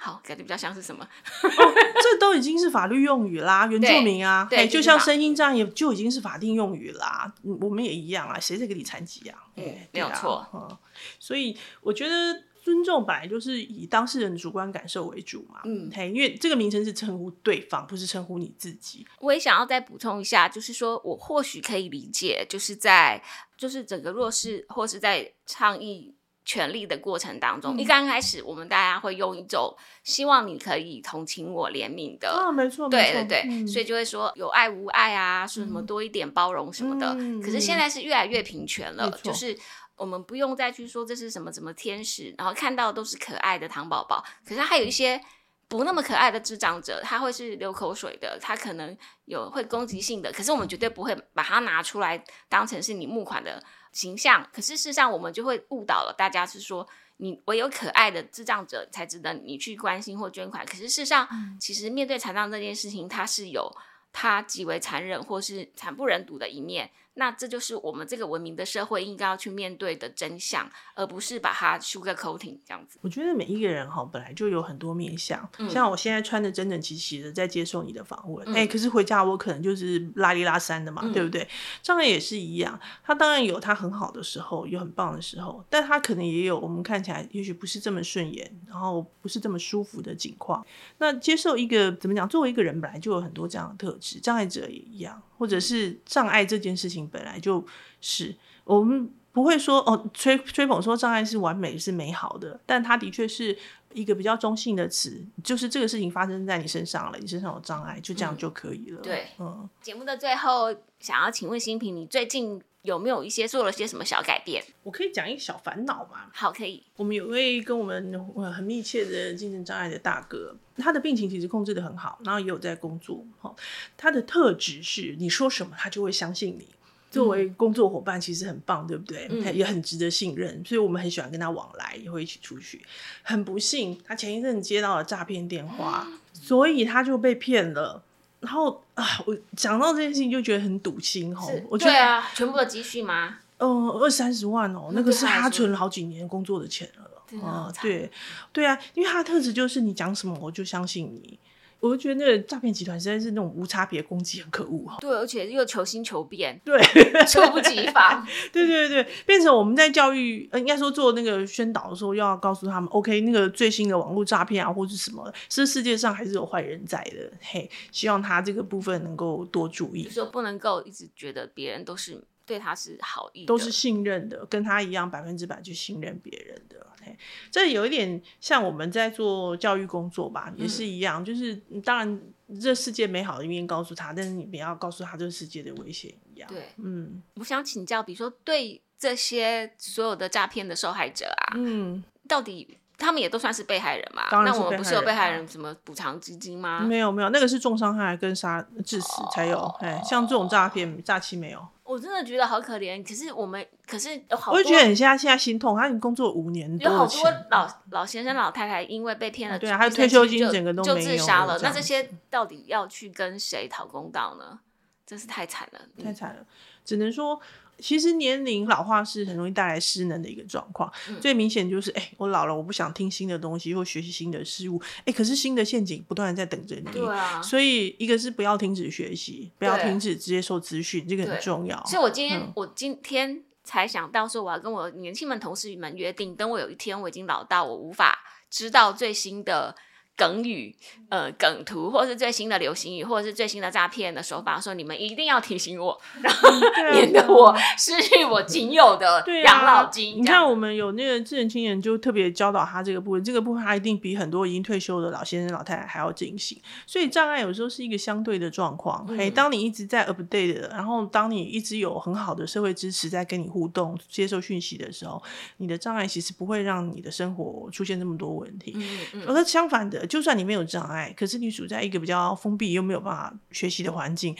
[0.02, 1.06] 好，感觉比较像是什么？
[1.42, 7.34] 这都已经是法律用语啦，原住民啊，对，就像声音这样，也就已经是法定用语啦。
[7.44, 9.38] 我们也一样啊，谁在给你残疾啊？
[9.58, 10.48] 嗯，没有错。
[10.54, 10.78] 嗯，
[11.20, 15.60] 所以我觉得尊重本来就是以当事人的主观感受为主嘛。
[15.66, 19.06] 嗯，嘿，因为这个名称是称呼对方，不是称呼你自己。
[19.20, 23.22] 我也想要再补充一下，就是说我或许可以理解，就是在
[23.58, 26.16] 就是整个弱势或是在倡议。
[26.50, 29.72] 权利的过程当中，一刚开始，我们大家会用一种
[30.04, 37.14] 希望你可以同情我、怜悯的，啊，没错，对对对，所以就会说有爱无爱啊，说什么多一点包容什么的。
[37.40, 39.56] 可是现在是越来越平权了，就是
[39.96, 44.26] 我们不用再去说这是什么什么天使，然后看到都是可爱的糖宝宝。
[44.44, 45.22] 可是还有一些
[45.68, 53.64] 不那么可爱的智障者，他会是流口水的，他可能有会攻击性的，可是我们绝对不会把它拿出来当成是你募款的。
[53.92, 60.66] 形象，可是事实上我们就会误导了大家，是说你唯有可爱的智障者才值得你去关心或捐款。
[60.66, 61.28] 可是事实上，
[61.60, 63.76] 其实面对残障这件事情，它是有
[64.14, 66.90] 它极为残忍或是惨不忍睹的一面。
[67.16, 72.98] 那这就是我们这个文明的社会应该要去面对的真相，而不是把它 sugar coating 这样子。
[73.02, 81.46] 我觉得每一个人哈本来就有很多面相，像我现在穿的整整齐齐的在接受你的访问，哎，可是回家我可能就是拉里拉三的嘛，对不对？
[81.82, 90.66] 障碍也是一样，他当然有他很好的时候，有很棒的时候，但他可能也有我们看起来也许不是这么顺眼，然后不是这么舒服的境况。
[91.00, 92.30] 那接受一个怎么讲？
[92.30, 95.22] 作为一个人本来就有很多这样的特质，障碍者也一样。
[95.40, 97.66] 或者是障碍这件事情本来就
[98.02, 103.58] 是我们不会说哦吹吹捧说障碍是完美是美好的，但它的确是
[103.94, 109.02] 一个比较中性的词，就是这个事情发生在你身上了，你身上有障碍，就这样就可以了。
[109.02, 109.68] 对，嗯。
[109.82, 114.64] 节目的最后，想要请问新平，你最近有没有一些做了些什么小改变？
[114.84, 116.30] 我可以讲一个小烦恼吗？
[116.34, 116.82] 好，可以。
[116.96, 120.56] 我们有位跟我们很密切的精神障碍的大哥。
[120.78, 123.26] 他的病情其实控制的很好，然后也有在工作。
[123.40, 123.54] 哈，
[123.98, 126.68] 他的特质是你说什么他就会相信你。
[127.12, 129.28] 作为工作伙伴，其实很棒，对不对？
[129.52, 132.86] 也很值得信任，所以我们很喜欢跟他往来，也会一起出去。
[133.24, 138.04] 很不幸，他前一阵接到了诈骗电话， 所以他就被骗了。
[138.42, 141.36] 然后啊，我讲到这件事情就觉得很堵心。
[141.36, 143.38] 哈，我觉得啊，全部的积蓄吗？
[143.58, 147.06] 嗯，二三十万哦，那个是他存了好几年工作的钱了。
[147.44, 148.10] 啊，对，
[148.52, 151.38] 对啊，因为他的特质就是你讲什么我就相信你，
[151.80, 154.98] 我就觉得那个诈骗集团实在是那种无差别攻击，很可恶哈。
[155.00, 156.78] 对，而且又求新求变，对，
[157.26, 158.26] 猝不及防。
[158.52, 167.32] 对对对对，变成我们在教育，呃，应该说做那个宣导的时候，要告诉他们，OK，那个最新的网络诈骗啊，或者什么，是世界上还是有坏人在的。
[167.42, 176.84] 嘿，希望他这个部分能够多注意，就说不能够一直觉得别人都是对他是好意，都是信任的，跟他一样百分之百去信任别人的。
[177.06, 177.16] 嘿，
[177.52, 182.22] 这有一点像我们在做教育工作吧，也是一样，就是当然
[182.60, 186.50] 这世界美好的一面告诉他，但是你不要告诉他这个世界的危险一样。
[186.50, 194.28] 对，嗯我想请教，比如说对这些所有的诈骗的受害者啊，嗯，到底他们也都算是被害人嘛？
[194.30, 196.82] 当然是那我们不是有被害人什么补偿基金吗？
[196.82, 201.66] 没有没有，那个是重伤害跟杀致死才有，哦哎，像这种诈骗诈欺没有。
[201.90, 203.04] 我真的觉得好可怜。
[203.04, 211.58] 可是我们，可是有好多我就觉得你现在现在心痛，他已经工作五年多有好多，老老先生、老太太因为被骗了，对啊还有退休金整个都就自杀了。
[211.64, 214.60] 那这些到底要去跟谁讨公道呢？
[215.06, 215.80] 真是太惨了。
[215.98, 216.46] 嗯太惨了。
[216.86, 217.40] 只能说，
[217.82, 220.92] 其实年龄老化是很容易带来失能的一个状况。
[221.08, 226.92] 嗯最明显就是，哎、我老了，我不想听新的东西或学习新的事物，哎、可是新的陷阱不断的在等着你。
[226.92, 231.82] 对啊，所以，一个是不要停止学习，不要停止接受资讯，这个很重要。
[231.86, 238.18] 所以我今天、嗯我今天才想到说，我要跟我年轻们同事们约定，等我有一天我已经老到我无法
[238.50, 239.76] 知道最新的
[240.20, 240.76] 梗语、
[241.08, 246.50] 呃梗图，或是最新的流行语，或者是最新的诈骗的手法的时候，你们一定要提醒我，然后
[246.92, 250.18] 免得我失去我仅有的养啊，老金。
[250.18, 256.60] 你看，我们有那个智能青年，就特别教导他这个部分，这个部分他一定比很多已经退休的老先生、老太太还要警醒。
[256.86, 259.08] 所以障碍有时候是一个相对的状况。
[259.08, 265.22] 嘿、嗯当你一直在 update 的，然后当你一直有很好的社会支持在跟你互动、接受讯息的时候，
[265.58, 268.74] 你的障碍其实不会让你的生活出现这么多问题。
[268.76, 274.36] 嗯嗯而相反的，就算你没有障碍，可是你处在一个比较封闭又没有办法学习的环境，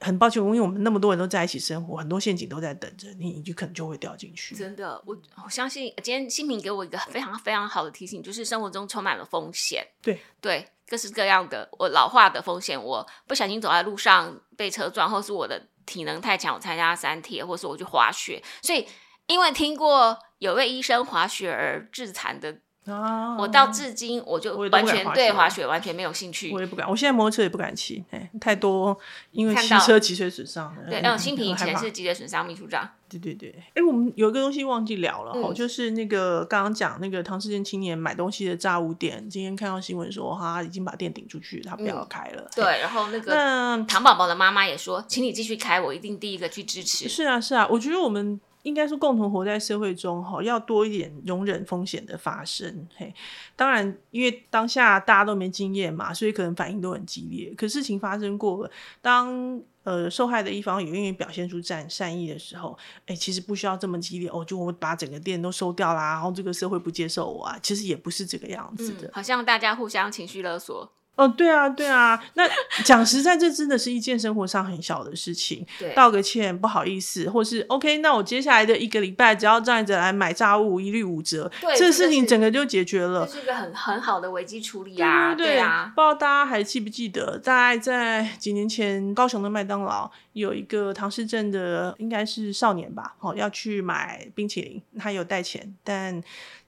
[0.00, 4.54] 很抱歉，因为我们那么多人都在一起生活，很多陷阱都在等着你，你就可能就会掉进去。
[4.54, 9.86] 真的，我我相信今天新平给我一个非常非常好的提醒，就是生活中充满了风险。
[10.02, 18.86] 对对，各式各样的我老化的风险，我不小心走在路上被车撞，或是我的体能太强，我参加三铁，或是我去滑雪，所以
[19.26, 26.60] 因为听过有位医生滑雪而致残的，啊我到至今我就完全对滑雪完全没有兴趣我。
[26.60, 28.96] 也不敢，我现在摩托车也不敢骑，哎，太多
[29.30, 30.74] 因为汽车脊髓损伤。
[30.88, 42.48] 对，嗯那种新平以前是脊髓损伤秘书长，对对对，哎，我们有一个东西忘记聊了哈、嗯就是那个刚刚讲那个唐氏症青年买东西的炸物店，今天看到新闻说他已经把店顶出去，他不要嗯开了。
[42.54, 47.08] 对，然后那个那糖宝宝的妈妈也说，请你继续开，我一定第一个去支持。
[47.08, 48.40] 是啊是啊，我觉得我们。
[48.64, 52.88] 应该说，共同活在社会中，哈，要多一点容忍风险的发生。
[52.96, 53.14] 嘿，
[53.54, 57.54] 当然，因为当下大家都没经验嘛，所以可能反应都很激烈。
[57.56, 58.70] 可事情发生过了，
[59.02, 69.06] 当呃受害的一方也愿意表现出善善意的时候，哎、其实不需要这么激烈哦，就我把整个店都收掉啦，然后这个社会不接受我啊，其实也不是这个样子的。
[69.08, 70.90] 嗯，好像大家互相情绪勒索。
[71.16, 72.44] 哦，对啊，对啊，那
[72.84, 83.34] 讲实在，这真的是一件生活上很小的事情， 对，道个歉，不好意思，或是 OK，那我接下来的一个礼拜，只要这样子来买炸物，一律五折，这事情整个就解决了这。
[83.34, 96.20] 是一个很很好的危机处理啊，对啊，不知道大家还记不记得，大概在几年前，高雄的麦当劳有一个唐氏镇的，应该是少年吧，哦，要去买冰淇淋，他有带钱，但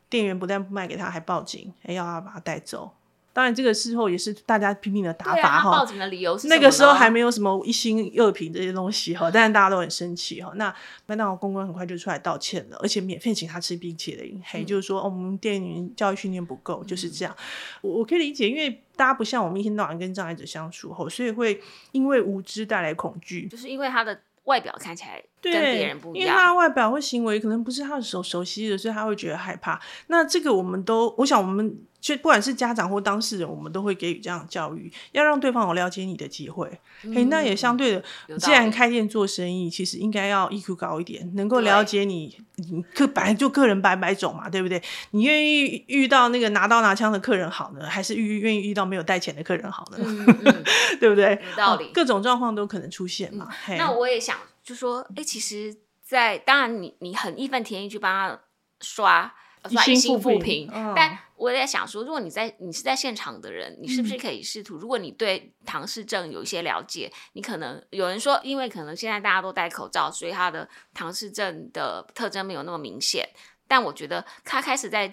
[0.08, 2.92] 店员不但不卖给他，还报警，还要他把他带走。
[3.36, 5.70] 当然，这个事后也是大家拼命的打对啊，罚哈。
[5.70, 10.50] 他报警的理由是那个时候还没没有什么一心二品这些东西哈，但是大家都很生气哈。
[10.56, 10.74] 那
[11.04, 17.36] 麦当劳公关很快就出来道歉了，而且免费请他吃冰淇淋，还嗯就是说、哦我们店员教育训练不够，就是这样。
[17.82, 21.60] 我我可以理解，因为大家不像我们一天到晚跟障碍者相处后，所以会
[21.92, 23.46] 因为无知带来恐惧。
[23.48, 25.22] 就是因为他的外表看起来
[25.52, 29.80] 跟对，别人不一因为他，的外表或行为可能不是他的熟熟悉的，所以他会觉得害怕。
[30.08, 36.70] 那这个我们都，我想我们就不管是家长或当事人，我们都会给予这样的教育，要让对方有了解你的机会。
[37.14, 37.92] 嘿，那也相对
[38.28, 44.80] 的，既然理开店做生意，其实应该要 EQ 高一点，能够对了解你，你个本来就个人百百种嘛，对不对？
[45.10, 49.98] 你愿意遇到那个拿刀拿枪的客人好呢，还是遇愿意遇到没有带钱的客人好呢？
[50.00, 50.64] 嗯嗯，
[51.00, 51.32] 对不对？
[51.50, 53.48] 有道理哦各种状况都可能出现嘛。
[53.64, 54.36] 嘿那我也想
[54.66, 58.38] 就说，哎，其实在，当然你你很义愤填膺去帮他
[58.82, 59.34] 刷。
[59.68, 73.28] 刷一星负评负评，嗯但我也在想说，如果你在你是在现场的人，你是嗯不是可以试图，如果你对唐氏症有一些了解，你可能有人说，因为可能现在大家都戴口罩，所以他的唐氏症的特征没有那么明显。
[73.66, 75.12] 但我觉得他开始在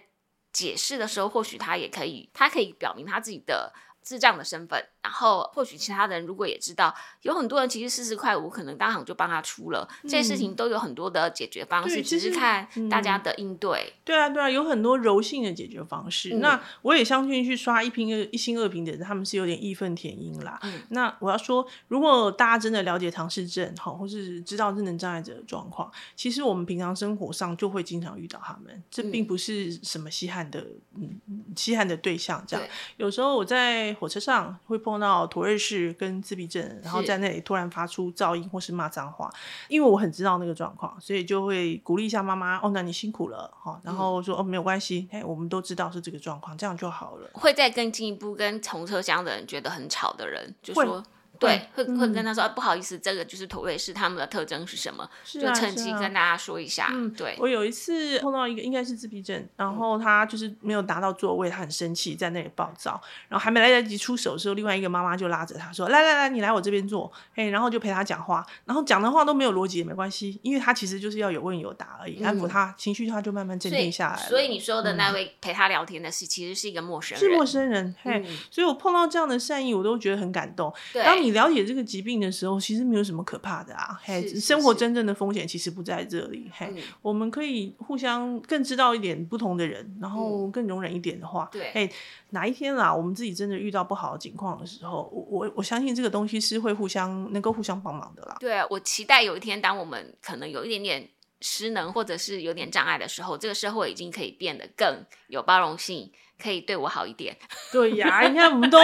[0.51, 3.73] 解释的时候，或许他也可以，他可以表明他自己的
[4.03, 13.93] 智障的身份，然后或许其他人如果也知道，有很多人其实四十块五可能当场就帮他出了，这些事情都有很多的解决方式，只是看大家的应对。
[14.03, 16.35] 对啊，对啊，有很多柔性的解决方式。
[16.35, 20.59] 那我也相信去刷一瓶一星二评的人，他们是有点义愤填膺啦。
[20.89, 31.19] 那我要说，如果大家真的了解唐氏症，好，或是知道智能障碍者的状况，其实我们平常生活上就会经常遇到他们，这并不是什么稀罕的，嗯，
[31.55, 32.43] 稀罕的对象。
[32.47, 39.31] 这样，有时候我在火车上会碰到妥瑞士跟自闭症，然后在那里突然发出噪音或是骂脏话，
[39.67, 42.57] 因为我很知道那个状况，所以就会鼓励一下妈妈。
[42.57, 47.29] 哦，那你辛苦了，哈，然后说哦，没有关系，哎，我们都知道是这个状况，这样就好了。
[47.33, 51.03] 会再更进一步跟同车厢的人觉得很吵的人，就说。
[51.47, 55.09] 对，会会跟他说不好意思，这个就是土瑞士他们的特征是什么？
[55.25, 56.89] 就趁机跟大家说一下。
[56.91, 57.35] 嗯，对。
[57.39, 77.95] 我有一次碰到一个应该是自闭症，然后他就是没有达到座位，他很生气，在那里暴躁，然后还没来得及出手的时候，另外一个妈妈就拉着他说：“来来来，你来我这边坐。”哎，然后就陪他讲话，然后讲的话都没有逻辑也没关系，因为他其实就是要有问有答而已，安抚他情绪，他就慢慢镇定下来所以你说的那位陪他聊天的是，其实是一个陌生人，是陌生人。
[78.01, 80.73] 嘿，所以我碰到这样的善意，我都觉得很感动。
[80.93, 82.13] 当你了解这个疾病。
[82.23, 86.71] 的时候其实没有什么可怕的啊，嘿，生活真正的风险其实不在这里，嘿，
[87.01, 91.91] 我们可以互相更知道一点不同的人，然后更容忍一点的话，对，哎，
[92.29, 98.37] 哪一天啦，我们自己真的遇到不好的情况的时候，我我我相信这个东西是会互相能够互相帮忙的啦。
[98.39, 101.09] 对，我期待有一天，当我们可能有一点点
[101.41, 106.11] 失能或者是有点障碍的时候，这个社会已经可以变得更有包容性。
[106.43, 107.35] 可以对我好一点。
[107.71, 108.77] 对呀，你看我们都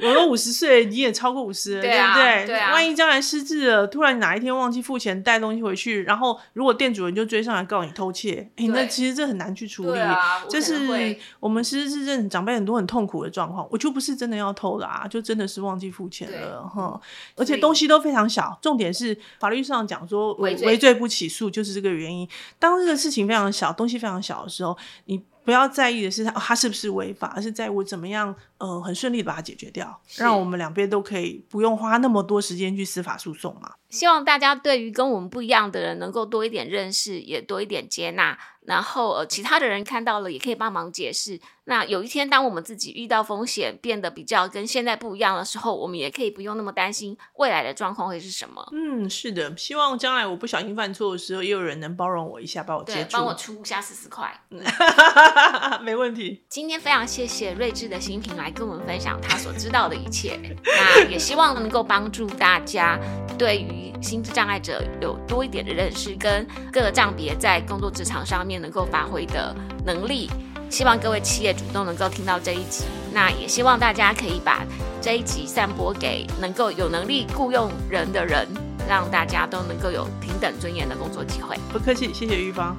[0.00, 2.46] 我都五十岁，你也超过五十了，对不对？
[2.46, 2.72] 对啊。
[2.72, 10.00] 万一将来失智了，突然哪一天忘记付钱带东西回去，然后如果店主人就追上来告你偷窃，哎，那其实这很难去处理。
[10.48, 13.68] 这是我们失智症长辈很多很痛苦的状况。
[13.70, 16.98] 我就不是真的要偷啦，就真的是忘记付钱了哈。
[17.36, 22.26] 而且东西都非常小，重点是法律上讲说违违罪不起诉，就是这个原因。
[22.58, 25.22] 当这个事情非常小，东西非常小的时候，你。
[25.44, 33.72] 不要在意的是他他是不是违法，而是在我怎么样呃很顺利的把它解决掉，让我们两边都可以不用花那么多时间去司法诉讼嘛。
[33.90, 38.38] 希望大家对于跟我们不一样的人能够多一点认识，也多一点接纳。
[38.62, 41.38] 然后呃，其他的人看到了也可以帮忙解释。
[41.64, 48.64] 那有一天，当我们自己遇到风险变得比较跟现在不一样的时候，我们也可以不用那么担心未来的状况会是什么。
[48.72, 54.32] 嗯，是的，希望将来我不小心犯错的时候，也有人能包容我一下，把我接住，帮我出下四十块。
[55.82, 56.44] 没问题。
[56.48, 60.38] 今天非常谢谢睿智的新品来跟我们分享他所知道的一切。
[60.64, 62.98] 那也希望能够帮助大家
[63.36, 68.52] 对于心智障碍者有多一点的认识，跟各个障别在工作职场上面。
[68.62, 69.52] 能够发挥的
[69.84, 70.30] 能力，
[70.70, 72.84] 希望各位企业主都能够听到这一集。
[73.12, 74.64] 那也希望大家可以把
[75.00, 78.46] 这一集散播给能够有能力雇佣人的人，
[78.88, 81.56] 让大家都能够有平等尊严的工作机会。
[81.72, 82.76] 不客气，谢谢玉芳，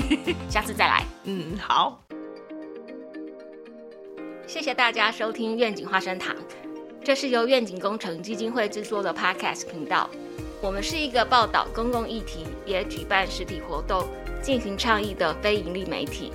[0.50, 1.02] 下次再来。
[1.24, 2.01] 嗯，好。
[4.46, 6.36] 谢谢大家收听愿景花生堂，
[7.02, 10.10] 这是由愿景工程基金会制作的 Podcast 频道。
[10.60, 14.06] 我们是一个报道公共议题，也举办实体活动。
[14.42, 16.32] 进行倡议的非盈利媒体。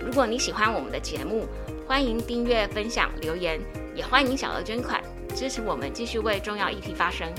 [0.00, 1.46] 如果你喜欢我们的节目，
[1.86, 3.60] 欢迎订阅、分享、留言，
[3.94, 4.98] 也欢迎小额捐款
[5.34, 7.30] 支持我们继续为重要议题发声。